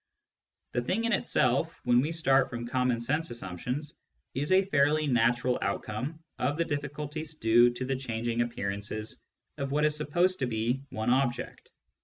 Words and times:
The 0.71 0.81
thing 0.81 1.03
in 1.03 1.11
itself, 1.13 1.79
when 1.83 2.01
we 2.01 2.11
start 2.11 2.49
from 2.49 2.65
common 2.67 2.99
sense 3.01 3.29
assumptions, 3.29 3.93
is 4.33 4.51
a 4.51 4.65
fairly 4.65 5.05
natural 5.05 5.59
outcome 5.61 6.23
of 6.39 6.57
the 6.57 6.65
difficulties 6.65 7.35
due 7.35 7.69
to 7.69 7.85
the 7.85 7.95
changing 7.95 8.41
appearances 8.41 9.21
of 9.59 9.71
what 9.71 9.85
is 9.85 9.95
supposed 9.95 10.39
to 10.39 10.47
be 10.47 10.81
one 10.89 11.11
object. 11.11 11.69